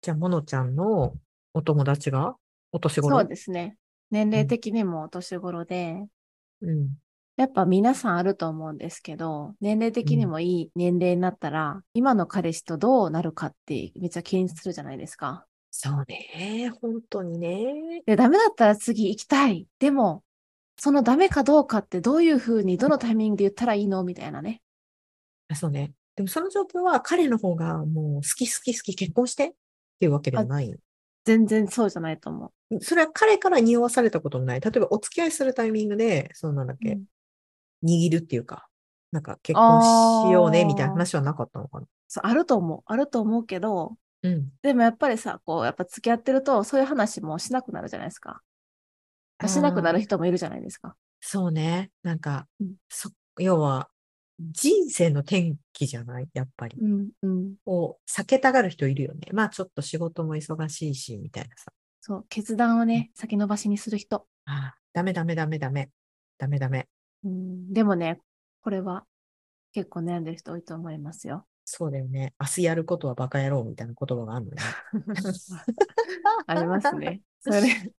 [0.00, 1.14] じゃあ、モノちゃんの
[1.54, 2.36] お友達が
[2.72, 3.18] お年頃？
[3.18, 3.76] そうですね。
[4.10, 6.06] 年齢的にもお年頃で、
[6.62, 6.90] うん。
[7.36, 15.46] やっぱ皆さんあると思うんですけど、年齢的にもいい年齢になったら、今の彼氏とどうなるかってめっちゃ気にするじゃないですか。
[15.70, 16.72] そうね。
[16.80, 18.02] 本当にね。
[18.06, 19.68] で、ダメだったら次行きたい。
[19.78, 20.24] でも、
[20.76, 24.02] そのダメかどうかってどういうふうに、どのタイミングで言ったらいいの？
[24.02, 24.62] みたいなね。
[25.48, 25.92] あそうね。
[26.16, 29.54] でもその状況は彼の方がもう好き好き好き結婚して
[29.98, 30.74] っていうわけではない。
[31.24, 34.60] 全然そうじゃないと思それは彼から匂わされたこともない。
[34.60, 36.84] 例えばお付き合いするタイミングで、そうなんだっう。
[36.84, 37.04] け、うん
[37.84, 38.68] 握るっていうか、
[39.12, 39.82] なんか結婚
[40.28, 41.86] しようねみたいな話はなかったのかな。
[42.08, 42.82] そうあると思う。
[42.86, 44.48] あると思うけど、うん。
[44.62, 48.42] でもやっぱりさ、こう、やっぱ付き合ってると、そういう話もしなくなるじゃないですか。
[49.46, 50.96] しなくなる人もいるじゃないですか。
[51.20, 51.90] そうね。
[52.02, 53.88] なんか、うんそ要は、
[54.40, 56.28] 人生の転機じゃない？
[56.32, 56.78] やっぱり。
[56.80, 57.54] うん、うん。
[57.66, 59.28] を避けたがる人いるよね。
[59.32, 61.72] まあちょっと仕事も忙しいし、みたいなさ。
[62.00, 64.26] そう、決断をね、先延ばしにする人。
[64.46, 65.90] ああ、ダメダメダメダメ。
[66.38, 66.86] ダメダメ。
[67.24, 68.20] うん、でもね、
[68.62, 69.04] これは
[69.72, 71.46] 結構悩んでる人多いと思いますよ。
[71.64, 72.32] そうだよね。
[72.40, 74.62] 明日やることはバカ野郎みたいな言葉があるのね。
[76.46, 77.20] ありますね。
[77.40, 77.92] それ、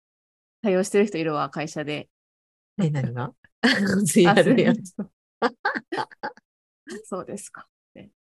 [0.64, 2.10] 対応してる人いるわ、会社で。
[2.82, 3.34] え、何が？
[4.16, 4.96] やるやつ。
[6.92, 7.68] あ そうですか。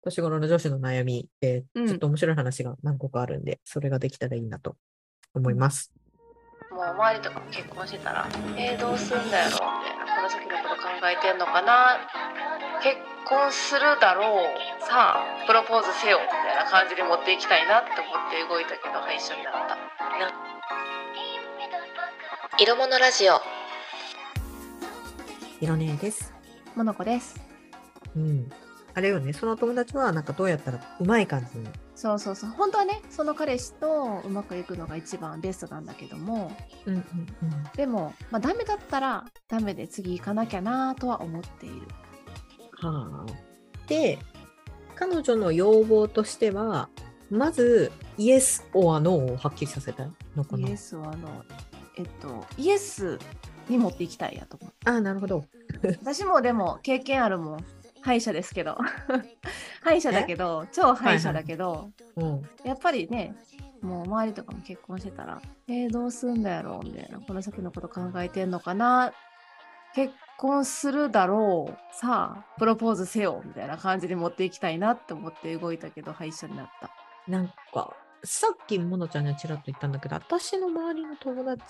[0.03, 4.75] 年頃の女子の悩みで、うんちょっと面白い話が何個かあるんで、それができたらいいなと
[5.33, 5.91] 思います。
[6.71, 11.99] もう周りとかも結婚してたら、えー、どうすんだやろみたいな、この先のこと考えてんのかな
[12.81, 19.77] 結婚するだろうさあ、プロポーズせよみたいな感じで持っていきたいなって思って動いたけど、はい、一緒になった。
[22.57, 23.33] 色物ラジオ、
[25.59, 26.33] 色ねです。
[26.75, 27.50] モノコです。
[28.15, 28.49] うん。
[28.93, 31.67] あれよね、その友達はなんかどうやったらうまい感じに。
[31.95, 32.49] そうそうそう。
[32.49, 36.51] 本当はね、その彼氏とうまくいくのが一番ベストなんだけども、
[36.85, 37.03] うんうん
[37.75, 41.75] でも、まあ、ダメだったらダメで次行かなきゃなとは思っている。
[42.83, 42.93] うん。
[42.93, 43.87] はあ。
[43.87, 44.19] で、
[44.95, 46.89] 彼女の要望としては、
[47.29, 50.67] まず、イエス・オア・ノーをはっきりさせたいのかな。
[50.67, 51.45] イエスはあの、
[51.97, 53.19] えっと、イエス
[53.69, 54.73] に持っていきたいやと思う。
[54.85, 55.45] ああ、なるほど。
[56.01, 57.65] 私もでも経験あるもん。
[58.01, 58.77] 歯医者ですけど。
[59.83, 62.41] 歯医者だけど、超歯医者だけど、うん。
[62.63, 63.35] やっぱりね、
[63.81, 69.13] もう周りとかも結婚してたら、えー、どうすんだやろうみたいな、この先のこと考えてんのかな
[69.93, 76.91] 結婚するだろうさあ、プロポーズせよみたいな感じで持っていきたいなって思って動いたけど、歯医者になった。
[77.27, 81.67] なんか、さっきものちゃんにちらっと言ったんだけど、私の周りの友達、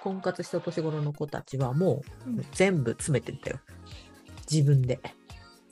[0.00, 3.58] 婚活した年頃の子たちはもううん全部詰めてったよ。
[4.50, 5.00] 自分で。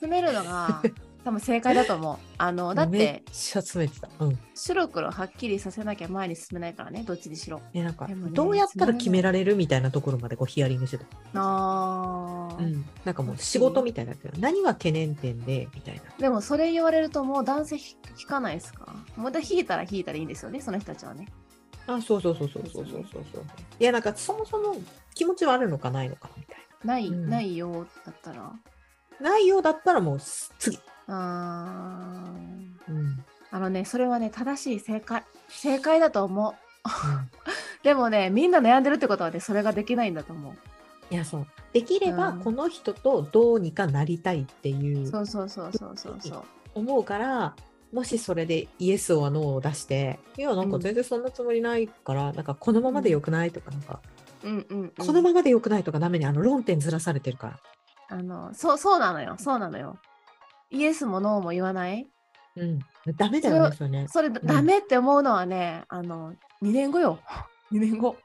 [0.00, 0.82] 詰めるのが
[1.22, 2.16] 多分正解だと思う。
[2.38, 3.22] あの、だっ、て
[3.78, 4.08] めてた。
[4.20, 4.38] うん。
[4.54, 7.60] 白黒はっきりさせなきゃ前に進めないからね、どっちにしろ。
[7.74, 11.04] え、なんか、ねどうやったら決められるみたいなところまでこうヒアリングしてた。
[11.34, 12.86] あーうん。
[13.04, 14.14] なんかもう仕事みたいな。
[14.38, 16.02] 何が懸念点で、みたいな。
[16.18, 18.86] でもそれ言われるともう男性ひ引かないですか？
[19.16, 21.28] また引いたら引いたらいいんですよね、その人たちはね。
[21.86, 23.44] あ、そうそうそうそうそうそうそうそう。
[23.78, 24.74] いや、なんかそもそも
[25.14, 28.54] 気持ちはあるのかないのかみたいない、うんないよだったら。
[29.20, 29.30] な。
[29.30, 30.78] ないようだったらもうす次。
[31.08, 33.24] あーうん。
[33.50, 35.24] あのね、それはね、正しい正解。
[35.48, 36.54] 正解だと思う。
[37.82, 40.54] でもね、みんな悩んでるってことはね、それができないんだと思う。
[41.10, 41.46] いや、そう。
[41.72, 46.42] できれば、うんこの人とどうにかなりたいっていうそうそうそうそうそうそう。
[46.74, 47.56] 思うから、
[47.92, 54.00] もしそれでイエスはノーを出して、いや、なんか全然そんなつもりないから、なんかこのままでよくないとか、なんか、
[54.44, 54.88] うんうん、うん。
[54.90, 57.60] このままでよくないとかダメに、あの論点ずらされてるから。
[58.10, 59.36] あの、そう、そうなのよ。
[59.38, 59.98] そうなのよ。
[60.70, 62.06] イエスもノーも言わない？
[62.56, 62.78] うん。
[63.16, 64.06] ダメだよね、それね。
[64.08, 67.20] それ、ダメって思うのはね、あの、2年後よ。
[67.72, 68.16] 2年後。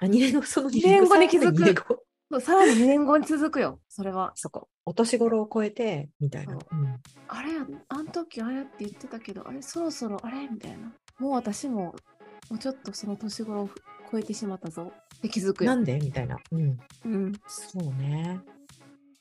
[0.00, 3.80] あ、2年後、その2二年後に気づく2年後そうさらに2年後に続くよ。
[3.88, 4.32] それは。
[4.34, 4.68] そこ。
[4.84, 6.58] お年頃を超えて、みたいな。
[7.28, 7.50] あれ
[7.88, 10.48] あん時ああやって言ってたけど、あれそろそろあれ？
[10.48, 10.92] みたいな。
[11.18, 11.94] もう私も、
[12.50, 13.70] もうちょっとその年頃を
[14.10, 14.92] 超えてしまったぞ。
[15.16, 15.70] って気づくよ。
[15.70, 15.98] なんで？
[16.00, 16.36] みたいな。
[16.50, 16.78] うん。
[17.04, 17.32] うん。
[17.46, 18.40] そうね。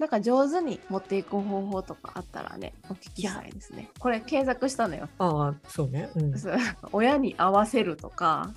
[0.01, 3.88] なんか上手に持っていく方法とかあったらね、お聞きしたいですね。
[4.00, 5.07] これ検索したのよ。
[5.19, 6.09] ああ、そうね。
[6.15, 6.33] うん。
[6.92, 8.51] 親に合わせるとか、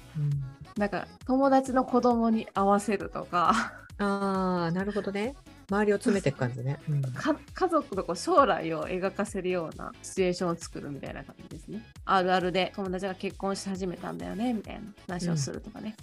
[0.78, 5.36] なんか友達の子供に合わせるとか、ああ、なるほどね。
[5.70, 6.78] 周りを詰めていく感じね。
[6.88, 7.02] うん。
[7.02, 11.82] か家族のこう将来を描かせるようなシチュエーションを作るみたいな感じですね。
[12.06, 15.94] あるあるで友達が結婚し始めたんだよねみたいな話をするとかね。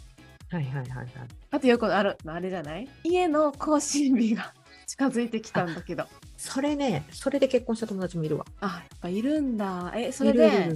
[0.50, 1.10] はいはいはいはい。
[1.50, 2.88] あとよくあるのあれじゃない？
[3.04, 4.54] 家の更新日が
[4.92, 6.06] 近づいてきたんだけど。
[6.36, 8.46] それね、それで結婚した友達もいるわ。
[8.60, 9.94] あやっぱいるんだ。
[9.96, 10.76] え、それで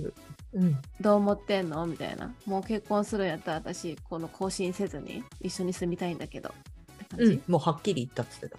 [0.53, 0.77] うん。
[1.01, 1.85] どう思ってんの？
[1.85, 2.33] みたいな。
[2.45, 6.47] もう結婚するんやったら私、この更新せずに一緒に住みたいんだけど。
[6.47, 7.25] って感じ？
[7.25, 7.41] うん。
[7.49, 8.57] もうはっきり言ったっつってた。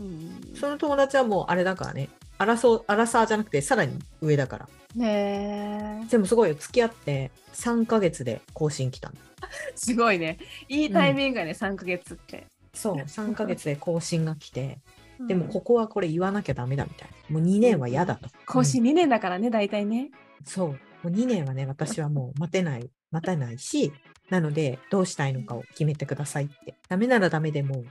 [0.00, 2.08] うんその友達はもうあれだからね。
[2.38, 4.68] アラソアラサーじゃなくてさらに上だから。
[4.94, 6.06] ねえ。
[6.08, 6.54] でもすごいよ。
[6.54, 9.16] 付き合って3ヶ月で更新来たの。
[9.74, 10.38] すごいね。
[10.68, 12.46] いいタイミングやね、3ヶ月って。
[12.78, 12.96] そう。
[12.96, 14.78] 3ヶ月で更新が来て。
[15.26, 17.40] でもうんここはこれ言わなきゃダメだみたいな。
[17.40, 18.28] もう2年は嫌だと。
[18.46, 20.10] 更新2年だからね、大体ね。
[20.44, 20.68] そう。
[20.68, 23.92] もう2年はね、私はもう待てない、 待たないし、
[24.30, 26.76] なので、どうしたいのかを決めてくださいって。
[26.88, 27.84] ダメならダメでも、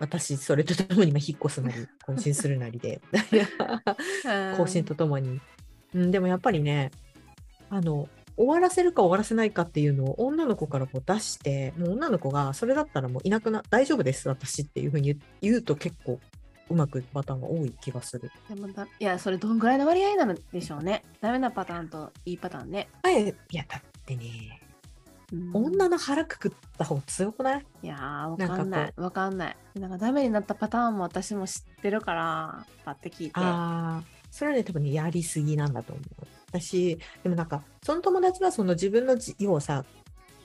[0.00, 3.00] 私、それとともにまあ引っ越すなり、 更新するなりで、
[4.58, 5.40] 更新とともに。
[5.94, 6.90] うん、でもやっぱりね、
[7.70, 8.06] あの、
[8.36, 16.20] 終わらせるか終わらせないかっていうのを女の子からこう出して、もう女の子がそれだったらもういなくな、大丈夫です、私っていうふうに言うと結構
[16.68, 18.30] うまくいくパターンが多い気がする。
[18.48, 21.02] でもだいや、それどんぐらいの割合なのでしょうね。
[21.20, 22.88] ダメなパターンといいパターンね。
[23.02, 24.24] あえいや、だってね、
[25.32, 27.66] うん女の腹くくった方が強くない？
[27.82, 28.92] いやー、わかんない。
[28.96, 29.56] わかんない。
[29.74, 33.32] なんかダメになったパターンも私も知ってるから、パって聞いて。
[33.34, 36.26] ああ、それはね、多分ね、やりすぎなんだと思う。
[36.60, 39.84] 私、でもなんか、その友達はその自分のじ、要はさ、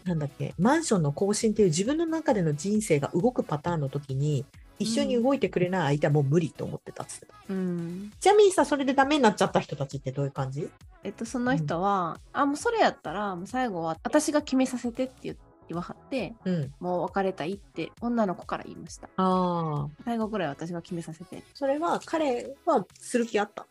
[0.04, 4.46] なんだっけ、マンションの更新っていう自分の中での人生が動くパターンの時に、
[4.80, 7.34] 一緒に動いてくれない相手はもう無理と思ってたっつってた。
[7.50, 8.12] うん。
[8.20, 10.70] ちなみにさ、それでダメになっちゃった人たちってどういう感じ？
[11.04, 15.38] えっと、その人は、あ、もうそれやったら、もう最後は私が決めさせてって言
[15.70, 16.74] 言わはって、うん。
[16.80, 19.08] もう別れたいって女の子から言いました。
[19.16, 21.44] ああ、最後ぐらい私が決めさせて。
[21.54, 23.68] それは彼はする気あった？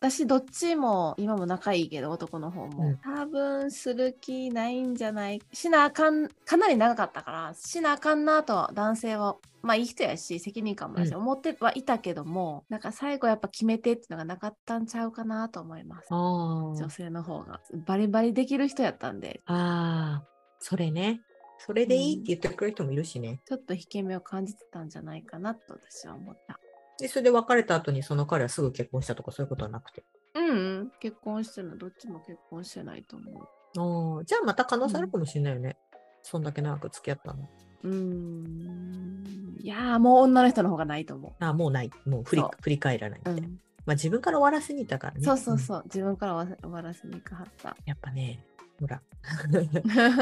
[0.00, 2.96] 私どっちも今も仲いいけど男の方も、うん。
[2.96, 5.42] 多分する気ないんじゃない？
[5.52, 11.20] しなあかんかなり長かったからしなあかんなとは男性はまあいい人やし責任感もあるし、うん。
[11.20, 16.08] 思ってはいたけどもなんか最後やっぱ決めてっていうのがなかったんちゃうかなと思います。
[16.10, 17.60] あ女性の方が。
[17.86, 19.42] バリバリできる人やったんで。
[19.44, 20.28] ああ、
[20.60, 21.20] それね。
[21.58, 23.42] それでいいって言ってくれる人もいるしね。
[23.44, 26.58] ちょっと引け目を感じてたんじゃないかなと私は思った
[27.00, 30.04] で、それで別れた後にその彼はすぐ結婚したとかそういうことはなくて。
[30.34, 30.52] うん、う
[30.84, 33.30] ん、結婚してるのどっちも結婚してないと思
[34.18, 35.76] うじゃあまた可能性あるかもしれないよね。
[36.22, 37.48] そんだけ長く付き合ったの。
[37.82, 41.90] うーんいやーもう女の人の方がないと思ああ、もうない。
[42.04, 43.48] もう振り振り返らないみう、たいな。
[43.48, 45.24] うんまあ自分から終わらせにいたからね。
[45.24, 47.76] そうそううんそう、自分から終わらせに行かはった。
[47.84, 48.38] やっぱね、
[48.78, 49.02] ほら。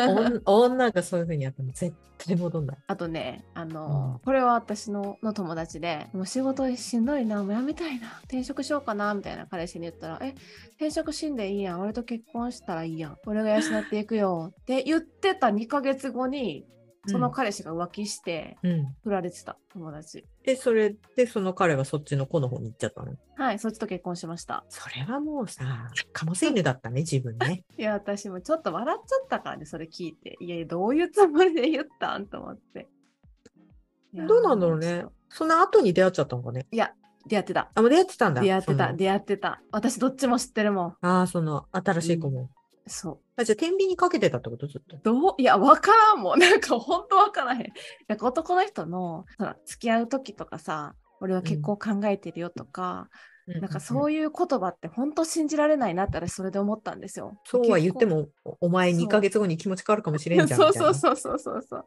[0.09, 2.79] 女女がそういうふうにやっても絶対戻んない。
[2.87, 10.35] あとね、あの、うんこれは私のの友達で、もう仕事しんどいな、もうやめたいな、転職しようかな、みたいな彼氏に言ったら、え、
[10.77, 16.65] 転職しんでいいやん、俺と結婚したらいいやん、俺が養っていくよって言ってた2ヶ月後に、
[17.09, 18.95] その彼氏が浮気して、うん。
[19.03, 20.25] 振られてた、友達。
[20.45, 23.15] で、それでその彼はそっちの子の方に行っちゃったの？
[23.37, 24.65] はい、そっちと結婚しました。
[24.69, 27.65] それはもうさ、カモセ犬だったね、自分ね。
[27.79, 30.37] いや、私もちょっと笑っちゃったからね、それ聞いて。
[30.41, 32.89] いやいや、どういうつもりで言ったんと思って。
[34.13, 35.05] どうなんだろうね。
[35.29, 36.67] その後に出会っちゃったのかね？
[36.71, 36.93] いや、
[37.27, 37.71] 出会ってた。
[37.75, 38.41] あ、もう出会ってたんだ。
[38.41, 39.61] 出会ってた、出会ってた。
[39.71, 40.97] 私どっちも知ってるもん。
[41.03, 42.51] ああ、その新しい子も。
[42.87, 43.21] そう。
[43.39, 44.67] あじゃあ、天秤にかけてたってこと？
[44.67, 44.99] ずっと。
[44.99, 45.35] どう？
[45.39, 46.39] いや、わからんもん。
[46.41, 47.73] なんか、ほんとわからへん。
[48.09, 53.09] なんか男の人の、ほら、付き合う時とかさ、俺は結婚考えてるよとか、
[53.47, 54.31] なんかそういう。
[54.31, 57.37] 言葉って本当信じられないなって私それで思ったんですよ。
[57.45, 60.61] そうは言っても、おお前そう2ヶ月後に気持ち変わるかもしれんじゃん。
[60.61, 61.87] そうそうそうそうそうそう。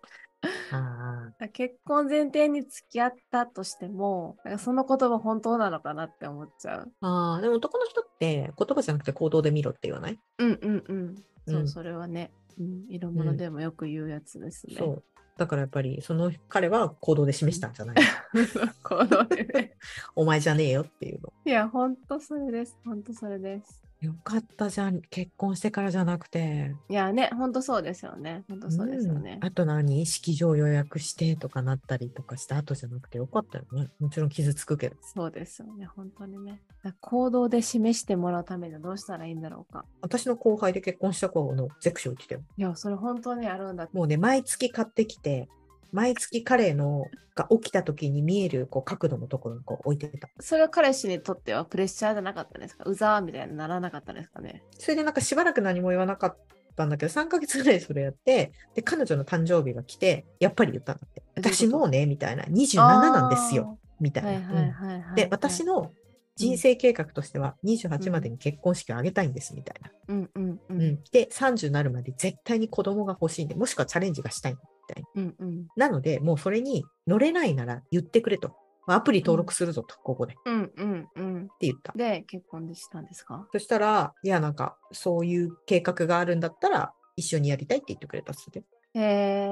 [1.54, 6.82] 結婚前提に付き合ったとしても、なんかその言葉本当なのかなって思っちゃう。
[6.82, 10.20] ーあー、でも男の人って言葉じゃなくて行動で見ろって言わない？
[10.40, 11.16] うんうんうん。
[11.48, 14.76] そう、うんそれはね、うん、色物でもよく言うやつですね。
[14.78, 15.04] そう。
[15.38, 17.98] だからやっぱり、その彼は行動で示したんじゃない
[18.84, 19.78] 行動でね。
[20.16, 21.34] お前じゃねえよっていうの。
[21.46, 22.78] いや、本当それです。
[22.86, 23.84] 本当それです。
[24.02, 26.76] よかったじゃん、結婚してからじゃなくて。
[26.90, 28.44] いやね、本当そうですよね。
[28.50, 29.48] 本当そうですよねうん。
[29.48, 30.08] あと何？
[30.08, 33.90] 式場予約してとかなったりとかした後じゃなくてよかったよね。
[34.00, 34.96] もちろん傷つくけど。
[35.02, 36.64] そうですよね、本当にね。
[37.00, 39.86] 行動で示してもらうためにはどうしたらいいんだろうか。
[40.02, 42.42] 私の後輩で結婚した子のゼクション言ってたよ。
[42.58, 43.88] いや、それ本当にあるんだ。
[43.94, 45.48] もうね、毎月買ってきて、
[45.92, 47.06] 毎月彼の
[47.36, 50.30] が起きた時に見えるこう角度のところにこう置いてた。
[50.40, 54.64] それは彼氏にとってはプレッシャーじゃなかったですかうざーみたいにならなかったですかね。
[54.78, 56.38] それでなんかしばらく何も言わなかっ
[56.76, 61.24] たんだけど、3ヶ月ぐらいそれやって、で、彼女の誕生日が来て、やっぱり言ったんだって。
[61.36, 65.14] 私もうね、みたいな、27なんですよ、みたいな。
[65.16, 65.92] で、私の、の
[66.36, 69.92] 人生計画としては、28までに結婚式を挙げたいんです、みたいな。
[70.08, 70.30] うん。
[70.36, 70.82] うんううん。
[70.82, 74.60] ん、で、30になるまで絶対に子供が欲しいんで、もしくはチャレンジがしたいみ
[74.92, 75.10] たいな。
[75.16, 75.68] うんうん。
[75.76, 78.56] なので、もうそれに乗れないなら言ってくれと。
[78.88, 80.34] アプリ登録するぞと、ここで。
[80.34, 81.48] ってうんうんうん。
[81.60, 81.94] 言った。
[81.96, 83.48] で、結婚でしたんですか？
[83.52, 88.64] そしたら、いや、なんか、そういう計画があるんだったら、一緒にやりたいって言ってくれたっつって。
[88.96, 89.46] へえ、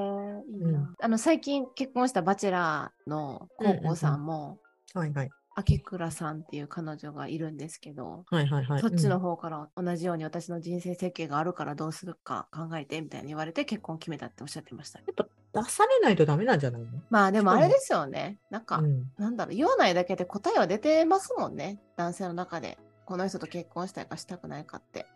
[0.52, 0.80] いいな。
[0.80, 4.58] うんあの、最近結婚したバチェラーの高校さんも、
[4.94, 5.30] はいはい。
[5.60, 8.82] 秋倉さんっていう彼女がいるんですけど、はいはいはい。
[8.82, 15.00] そっちのうん方から同じように私の人生設計があるからどうするか考えてみたいに言われて結婚決めたっておっしゃってました。
[15.00, 15.26] やっぱ
[15.64, 16.88] 出されないとダメなんじゃないの？
[17.10, 18.38] まあでもあれですよね。
[18.50, 19.12] なんか、うん。
[19.18, 21.80] なんだろう、言わないだけで答えは出てますもんね。
[21.98, 22.78] 男性の中で。
[23.06, 25.08] この人と結婚したいかしたくないかって。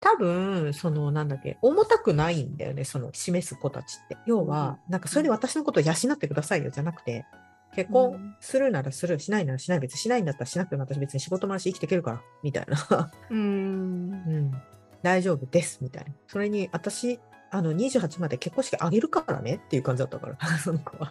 [0.00, 4.16] 多分、その、なんだっけ、重たくないんだよね、その、示す子たちって。
[4.24, 7.26] 要は、なんか、それで私のことを養ってくださいよ、じゃなくて、
[7.74, 13.10] 結うん婚するならする、しないならしない、別にしないんだったらしなくても私別に仕事もあるし生きていけるから、みたいな。
[13.30, 13.38] うーん。
[13.38, 14.54] うん。
[15.02, 16.12] 大丈夫です、みたいな。
[16.26, 21.10] それに、私、あの、28まで結婚式あげるからねっていう感じだったから、 その子は。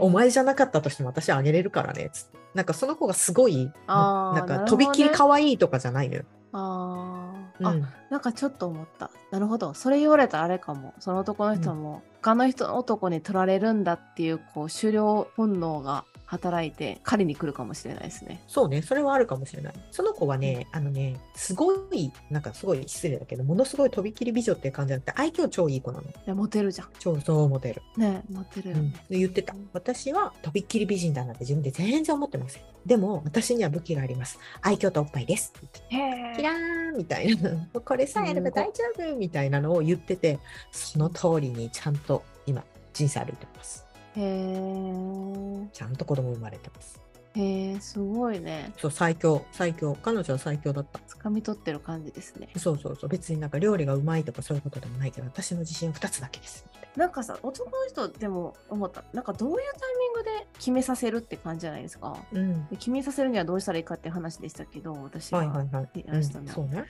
[0.00, 2.38] お前じゃなかったとしても私はあげれるからね、つって。
[2.54, 6.24] なんかその子がすごい、なんかとびっきり可愛いとかじゃないのよ。
[6.52, 7.86] あうん。
[8.08, 9.10] なんかちょっと思った。
[9.30, 9.74] なるほど。
[9.74, 10.94] それ言われたらあれかも。
[11.00, 18.42] その男の人も、他の人の男に取られるんだっていう、こう、狩猟本能が働いて、狩りに来るかもしれないですね。
[18.48, 19.74] そうね、それはあるかもしれない。
[19.92, 26.04] その子はね、あのね、すごい、なんかすごい失礼だけど、ものすごいとびっきり美女っていう感じじゃなくて、愛嬌超いい子なの。
[26.04, 26.88] いや、モテるじゃん。
[26.98, 27.82] 超そうモテる。
[27.96, 29.54] ねモテるようん言ってた。
[29.72, 32.62] 私はとびっきり美人だなんて自分で全然思ってません。
[32.84, 34.40] でも、私には武器があります。
[34.62, 35.52] 愛嬌とおっぱいです。
[35.88, 37.68] キラーンみたいな。
[37.84, 40.40] これさえやれば大丈夫みたいなのを言ってて、
[40.72, 42.15] その通りにちゃんと
[42.46, 43.84] 今、人生歩いてます。
[44.16, 45.68] へえ。
[45.72, 47.05] ちゃんと子供生まれてます。
[47.36, 48.72] へえ、すごいね。
[48.78, 49.94] そう、最強、最強。
[50.02, 50.98] 彼女は最強だった。
[51.00, 52.48] 掴み取ってる感じですね。
[52.56, 53.10] そうそうそう。
[53.10, 56.64] 別になんか料理がうまいとかそういうことでもないけど、私の自信は2つだけです。
[56.96, 59.04] なんかさ、男の人でも思った。
[59.12, 62.16] なんかどういうタイミングで決めさせるって感じじゃないですか。
[62.32, 62.66] なうん。
[62.68, 65.40] で決めさせるにはどうしたらいいかって話でしたけど、私は。
[65.40, 65.90] はいはいはい。
[65.94, 66.84] うんいらしたのそうね。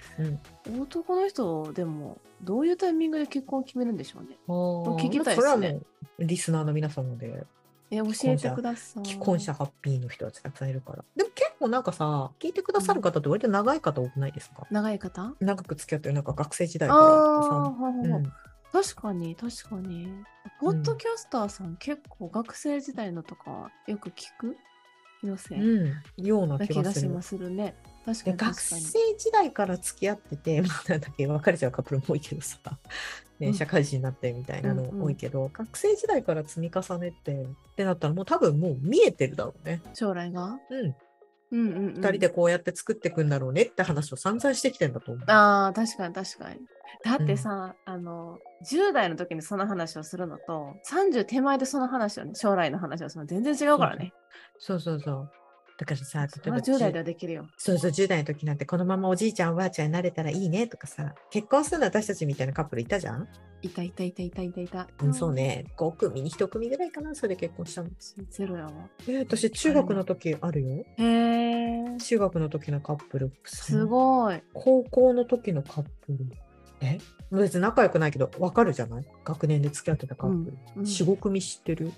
[0.66, 0.82] うん。
[0.82, 4.38] 男の人でもどういうタイミングで結婚を決めるんでしょうね。
[4.46, 5.80] 聞きたいっすね
[6.20, 7.44] リスナーの皆様で、
[7.90, 9.04] え、教えてください。
[9.06, 11.04] 既婚者ハッピーの人たちたくさんいるから。
[11.14, 15.34] でも結構なんかさ、聞いてくださる方って割と長い方多くないですか、長い方？
[15.40, 18.02] 長く付き合ってるなんか学生時代あからあとかー、ほうほうほう。
[18.02, 18.32] うん。
[18.72, 20.08] 確かに確かに。
[20.60, 24.56] ポッドキャスターさん、結構学生時代のとかよく聞く？
[25.26, 27.22] 気のせい、うん、ようなな気がする。
[27.22, 27.74] するね。
[28.04, 28.60] 確かでに学。
[28.60, 32.58] 生時代から付き合ってて、 まあ、なんだっけ別れちゃうカップルも多いけどさ、
[33.38, 39.82] ねうん社会人になってみたいなのうんうん多いけど、学生時代から積み重ねてってなったらもう多分もう見えてるだろうね。
[39.94, 40.58] 将来が？
[40.70, 40.94] うん、
[41.52, 41.94] うんうん、うん。
[41.94, 45.30] 二人でこうやって作っていくんだろうねって話を散々してきてんだと思う。
[45.30, 46.60] ああ、確かに確かに。
[47.04, 48.38] だってさ、あの、
[48.70, 54.12] 10代の時にその話をするのと、30手前でその話をね、将来の話をするの全然違うからね。
[54.58, 55.30] そうそうそう。
[55.78, 57.46] だからさ、例えば10代ではできるよ。
[57.58, 63.28] そうそう、10代の時なんてこのままおじいちゃんおばあちゃんになれたらいいねとかさ、結婚するの私たちみたいなカップルいたじゃん、
[63.60, 64.88] いたいたいたいたいたいた。
[65.02, 65.34] うん、そう。
[65.34, 67.90] ね、5組に1組ぐらいかな、それで結婚したの。
[68.30, 68.72] ゼロやわ。
[69.06, 70.84] えー私中学の時あるよ。
[70.96, 71.96] へえ。
[71.98, 73.32] 中学の時のカップル。
[73.44, 74.42] すごい。
[74.54, 76.26] 高校の時のカップル。
[76.80, 76.98] え？
[77.32, 79.04] 別に仲良くないけど、わかるじゃない？
[79.24, 80.58] 学年で付き合ってたカップル。
[80.76, 81.92] うん4、5組知ってる？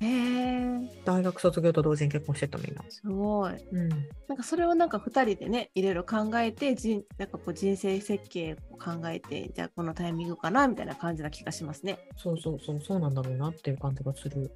[0.00, 0.80] へえ。
[1.04, 2.82] 大学卒業と同時に結婚してたみんな。
[2.88, 3.54] すごい。
[3.72, 3.88] うん。
[4.28, 11.98] なんかそれをなんか2人でね、いろいろ考えて、じなんかこう人生設計を考えて、じゃあこのタイミングかなみたいな感じな気がしますね。
[12.16, 14.50] そうそうそう、そうなんだろうなっていう感じがする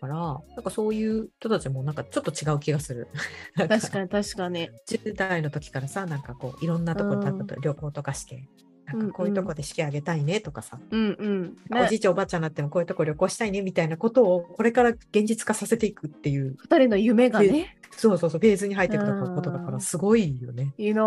[0.00, 3.08] から、なんかそういう人たちもなんかちょっと違う気がする。
[3.56, 4.70] 確かに確かに。
[4.88, 8.48] 10 代の時からさ、なんかこう、いろんなところ、うん例えば旅行とかして、
[8.86, 11.84] なんかこういうとこで式あげたいねとかさ、うんうん。
[11.84, 20.74] おじいちゃんおばあちゃんになってもこういうとこ旅行したいねみたいなことをこれから現実化させていくっていう、2人の夢がね、そうそうそう、フェーズに入っていくことだかうんらすごいよね。
[20.78, 21.04] いいな。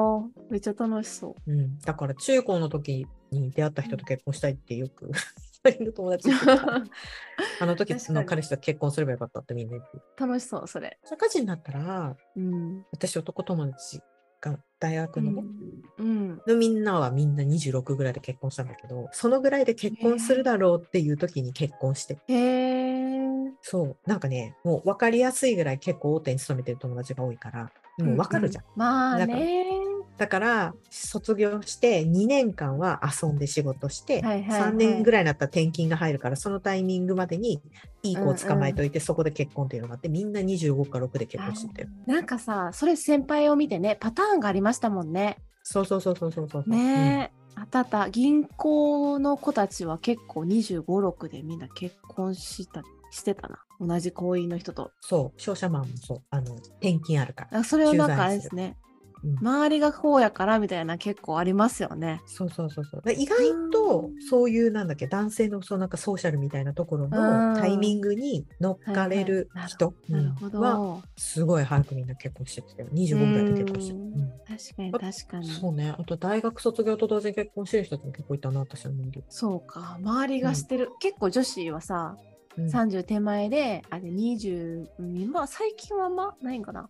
[0.50, 1.52] めっちゃ楽しそう。
[1.52, 1.80] うん。
[1.80, 5.12] だから中高の時に出会った人と結婚したいってよく、
[5.64, 6.30] 二人の友達
[7.60, 10.04] あの時の彼氏と結婚すればよかったってみんな言ってる。
[10.18, 10.98] 楽しそう、それ。
[11.04, 12.86] 社会人になったら、うん。
[12.92, 14.02] 私男友達
[14.42, 15.44] が大学のね、
[15.98, 16.42] うん。
[16.48, 22.20] のみんなはみんな26ぐらいで結婚したんだけど、そのぐらいで結婚するだろうっていう時に結婚して。
[23.62, 23.98] そう。
[24.06, 28.64] なんかね、もう分かりやすいぐらい結構大手に勤めてる友達が多いから、もう分かるじゃん。
[28.64, 29.67] ううまあね。
[30.18, 37.62] だから、卒業して2年間は遊んで仕事して、はいはいはい3年ぐらいになったら転勤が入るから、そのタイミングまでに
[38.02, 41.90] いい子を捕まえといて、そこで結婚っていうのがあって、みんな25か6で結婚してたよ。
[42.08, 45.38] なんかさ、それ先輩を見てね、パターンがありましたもんね。
[45.64, 46.64] そうそうそうそうそうそう。
[46.68, 47.38] ねえ。
[47.56, 48.10] あったあった。
[48.10, 53.60] 銀行の子たちは結構25、6でみんな結婚したしてたな。
[53.80, 54.92] 同じ行員の人と。
[55.02, 57.60] そう、商社マンもそう、あの、転勤あるから。
[57.60, 58.78] あそれはなんかあれですね。
[59.24, 62.22] うん周りがこうやからみたいな結構ありますよね。
[62.26, 63.02] そうそうそうそう。
[63.02, 63.38] で意外
[63.72, 69.94] とそういうなんだっけ男性のそうなんかソーシャルみたいなところのうんタイミングに乗っかれる人。
[70.54, 74.00] はすごい早くみんな結婚してて25ぐらいで結婚してる。
[74.00, 75.48] うんうん確かに確かに。
[75.48, 75.94] そうね。
[75.98, 79.24] あと大学卒業と同時に結婚してる人も結構いたな、私の周り。
[79.30, 79.98] そうか。
[80.02, 80.90] 周りがしてる。
[81.00, 82.28] 結構女子はさ、うん
[82.66, 86.90] 30手前で、あれ20、うんまあ最近はあんまないんかな。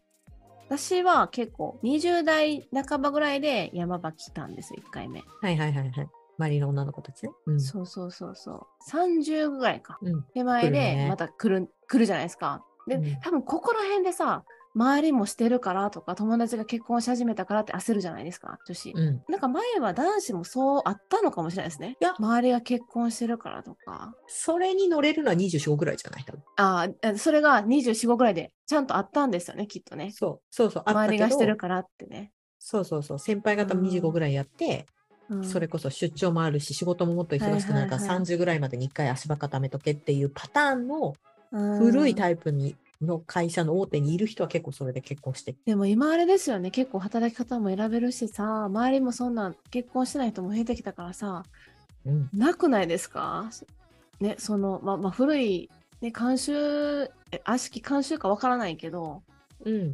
[0.70, 5.24] 私は結構20代半ばぐらいで山場来たんですよ、1回目。
[5.42, 6.10] はいはいはいはい。
[6.40, 7.32] 周りの女の子たちね。
[7.46, 7.60] うん。
[7.60, 8.92] そうそうそうそう。
[8.92, 9.98] 30ぐらいか。
[10.02, 12.64] うん手前でまた来る来るじゃないですか。
[12.88, 14.44] で、うん多分ここら辺でさ、
[14.78, 18.92] 周りもしてるからとか、友達が結婚し始めたからって焦るじゃないですか、女子。
[18.92, 19.24] うん。
[19.28, 21.98] なんか前は男子もそうあったのかもしれないですね。
[22.00, 24.14] いや周りが結婚してるからとか。
[24.28, 26.26] それに乗れるのは24ぐらいじゃない？
[26.58, 30.12] ああ、それが24、5ぐらいでちゃんとあったんですよね、きっとね。
[30.14, 30.84] そうそうそう。
[30.86, 32.32] あった周りがしてるからってね。
[32.60, 33.20] そうそうそう。
[33.20, 34.86] 先輩方も25ぐらいやって、
[35.30, 41.16] うんそれこそ出張もあるし、仕事ももっと忙しくなるから、はいはいはい30ぐらいまでに1回足場固めとけっていうパターンの
[41.52, 51.44] 古いタイイプにの会社の大手にいる人は結構それで結婚してでも今あれですよね、結構働き方も選べるしさ、周りもそんな結婚してない人も増えてきたからさ、
[52.06, 52.30] うん。
[52.34, 53.50] なくないですか？
[54.20, 55.70] ね、その、ままあ、古い、
[56.02, 59.22] ね、慣習、え悪しき慣習かわからないけど、
[59.64, 59.94] うん。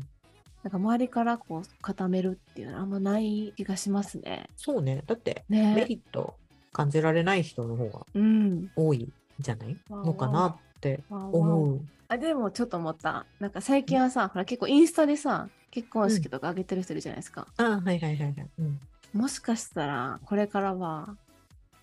[0.63, 4.45] なんか周りからこう固めるっていうのはあんまない気がしますね。
[4.55, 5.03] そうね。
[5.05, 5.85] だって、メね。
[5.89, 6.35] リット
[6.71, 8.69] 感じられない人の方がうん。
[8.75, 9.77] 多いんじゃない？
[9.89, 10.57] のかな
[10.91, 11.81] って思う。
[12.09, 13.25] あでもちょっと思った。
[13.39, 17.47] なんか最近はさ、ほら結構インスタでさ、結婚式とか上げてる人いるじゃないですか。
[17.57, 18.33] あはいはいはいはい。
[18.59, 18.79] うん。
[19.13, 21.15] もしかしたらこれからは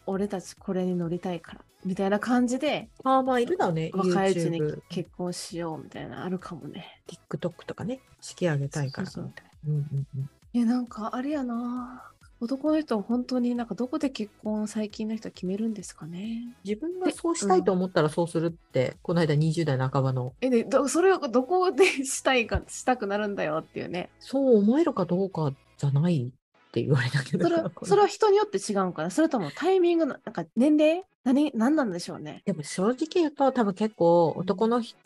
[0.06, 3.90] 俺たちこれに乗りたいからみたいな感じでああ、まあいるだね。
[3.94, 7.00] 若いうちに結婚しようみたいなあるかもね。
[7.08, 9.50] TikTok とかね、式上げたいからそうそうみたいな。
[9.66, 10.30] うんうんうん。
[10.52, 12.10] えなんかあれやな
[12.40, 16.54] 男の人は本当になんかどこで結婚最近の人は決めるんですかね。
[16.64, 24.08] 自分がそうしたいと思ったらそうするって、この間20代半ばの、えでどそれをどこでしたいかしたくなるんだよっていうね。
[24.20, 27.44] そう思えるかどうかじゃないって言われたけど。
[27.44, 31.04] それは それは人によって違うんかなそれともタイミングのなんか年齢？
[31.24, 32.40] 何何なんでしょうね。
[32.46, 34.96] でも正直言うと多分結構男の人、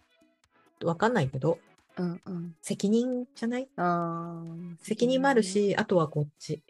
[0.85, 1.59] わかんないけど、
[1.97, 2.55] うんうん。
[2.62, 3.68] 責任じゃない？
[3.75, 5.42] あー責任もある。
[5.42, 6.62] し、あとはこっち。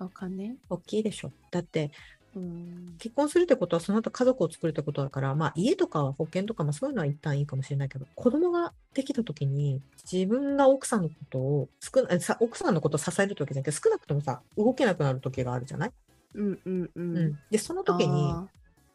[0.00, 0.56] お金？
[0.68, 1.32] 大きいでしょ。
[1.50, 1.90] だって
[2.34, 2.94] うん。
[2.98, 9.80] 結婚するってことはその後家族を作るってことだから、まあ家とか保険とか、まあそういうのは一旦いいかもしれないけど、子供ができた時に
[10.10, 15.92] 自分が奥さんのことを少なさ、奥さんのことを支える時じゃなくて、少なくともさ、動けなくなる時があるじゃない、
[16.34, 16.90] うんうんう。
[16.94, 18.34] うんん、で、その時に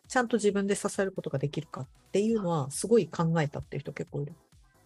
[0.07, 4.33] ちゃんと自分で支えることができるかっていうのはすごい考えたっていう人結構いる。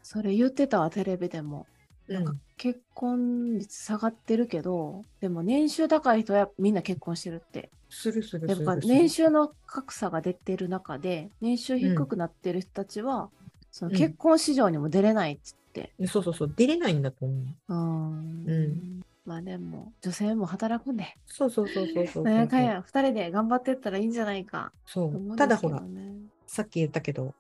[0.01, 1.67] それ言ってたわ、テレビでも。
[2.07, 7.69] なんかうん結婚率下がってるけど、でも年収高い人はみんな結婚してるって。
[7.87, 8.75] するするやっぱ。
[8.77, 13.29] 年収の格差が出てる中で、年収低くなってる人たちは、
[13.71, 15.93] そのうん結婚市場にも出れないっつって。
[16.07, 17.73] そうそうそう、出れないんだと思う。
[17.73, 18.45] うん。
[18.47, 24.71] うんまあでも、女性も働くんで、そうそうそうそうそうかんや、二人で頑張ってったらいいんじゃないか。
[24.85, 25.11] そうんう。
[25.11, 26.15] ですけどただほら、ね
[26.47, 27.35] さっき言ったけど、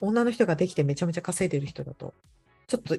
[0.00, 2.12] 女の人ができてめちゃめちゃ稼いでる人だと、
[2.66, 2.96] ちょっと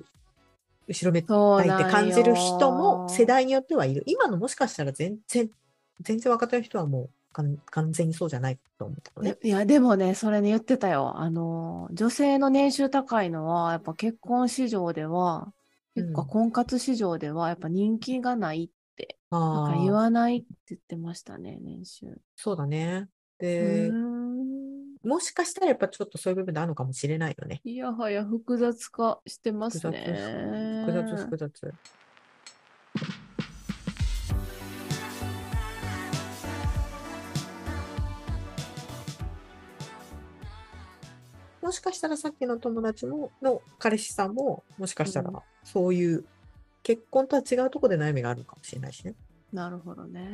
[0.88, 4.04] 後ろめたいって感じる人も世代によってはいる。
[4.06, 5.50] 今のもしかしたら全然、
[6.02, 9.38] 全然若手の人はもう完全にそうじゃないと思うね。
[9.41, 11.13] いや、でもね、それね、言ってたよ。
[11.17, 15.54] あの、女性の年収高いのは、やっぱ結婚市場では、
[15.96, 22.22] 結構うん婚活市場では、やっぱ人気がないって、なんか言わないって言ってましたね、年収。
[22.36, 23.08] そうだね。
[23.39, 23.91] うで、
[25.04, 27.62] もしかしたらやっぱちょっとそういう部分であるのかもしれないよね。
[27.64, 30.84] いやはや複雑化してます複雑、ね。
[30.86, 31.74] 複雑、複雑。
[41.64, 46.26] もしかしたらさっきの友達もの彼氏さんももしかしたらうんそういう
[46.84, 49.16] 結婚とは違うところで悩みがあるかもしれないしね。
[49.52, 50.30] なるほどね。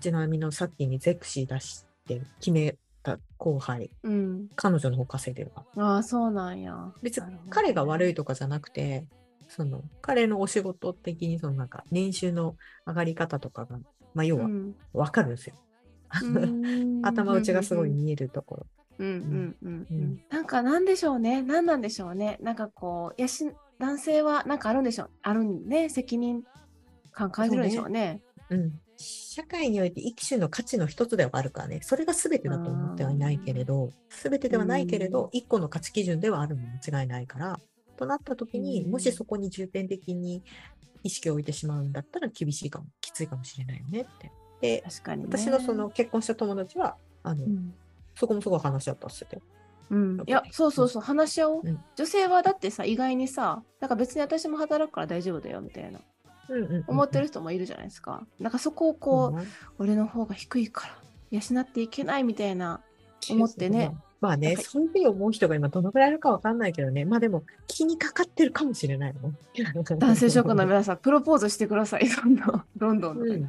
[0.00, 2.76] ちなみにさっきにゼクシー出して決め
[3.16, 4.48] た後輩、うん。
[4.56, 5.84] 彼女の方稼いでるから。
[5.84, 6.92] ああ、そうなんや。
[7.02, 9.06] 別に彼が悪いとかじゃなくて、
[9.48, 13.78] その彼のお仕事的にそのなんか年収の上がり方とかが、
[14.14, 15.54] まあ要はうんわかるんですよ。
[17.02, 18.66] 頭打ちがすごいうん見えるところ。
[18.98, 20.20] うんうんうんううんん。
[20.28, 21.42] なんかなんでしょうね。
[21.42, 22.38] なんなんでしょうね。
[22.40, 25.10] なんかこう、やし、男性はなんかあるんでしょう。
[25.22, 25.88] あるんね。
[25.88, 26.42] 責任
[27.12, 28.20] 感感じるんでしょうね。
[28.50, 28.80] うん。
[29.02, 37.58] 社会において一種の価値の一つではあるからね、それが全てだと思ってはいないけれど、全てではないけれど、一個の価値基準ではあるの間違いないから、
[37.96, 38.90] となった時に、うん。
[38.90, 40.42] もしそこに重点的に
[41.02, 44.30] 意識を置いてしまうんだったら厳しいかも、きついかもしれないよねって。
[44.60, 45.28] で、確かに、ね。
[45.30, 47.74] 私のその結婚した友達は、あの、うん、
[48.14, 49.28] そこもすごい話し合ったっすよ。
[49.90, 51.80] うん、いや、そうそうそう、話し合おう、うん。
[51.96, 56.00] 女性はだってさ、意外にさ、なんか別に私も働くから大丈夫だよみたいな、
[56.86, 58.26] 思ってる人もいるじゃないですか。
[58.38, 59.46] なんかそこをこう、うん
[59.78, 60.94] 俺の方が低いから、
[61.30, 62.80] 養っていけないみたいな、
[63.30, 63.96] 思ってね。
[64.20, 67.06] まあね、そういうふうに思う人が今どのぐらいいるかわかんないけどね。
[67.06, 69.32] まあでも気にかかってるかもしれないの。
[69.96, 73.48] 男性諸君の皆さん、 プロポーズしてください、どんどん、どんどんうん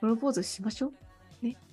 [0.00, 0.92] プロポーズしましょう。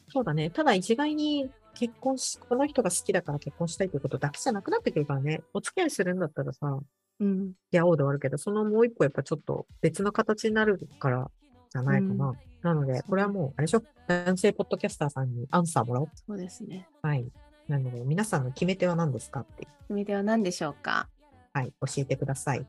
[0.08, 0.50] そうだね。
[0.50, 5.42] ただ一概に結婚し、この人が好きだから結婚したいということだけじゃなくなってくるからね。
[5.54, 6.80] お付き合いするんだったらさ、
[7.20, 11.30] うん、付き合おうで終わるけど、そのもう一個やっぱちょっと別の形になるから
[11.70, 12.30] じゃないかな。
[12.30, 13.84] うんなので、これはもう、あれでしょ？
[14.08, 16.10] 男性ポッドキャスターさんにアンサーもらおう。
[16.28, 16.88] そうですね。
[17.04, 17.32] はい。
[17.68, 21.08] なので、皆さんの決め手は何ですかって、決め手は何でしょうか？
[21.54, 22.66] はい、教えてください。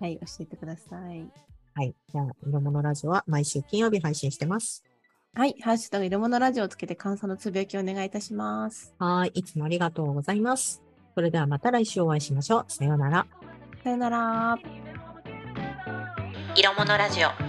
[0.00, 1.30] はい、教えてください。
[1.74, 1.94] はい。
[2.10, 4.82] じゃあ、色物ラジオは毎週金曜日配信してます。
[5.34, 8.94] はい、ハッシュタグいるものラジオをつけて感想のつぶやきをお願いいたします。
[8.98, 9.32] はい。
[9.34, 10.82] いつもありがとうございます。
[11.14, 12.64] それではまた来週お会いしましょう。
[12.68, 13.26] さようなら。
[13.84, 14.56] さよなら。
[16.56, 17.43] 色物ラジオ